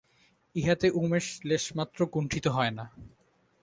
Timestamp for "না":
2.71-2.85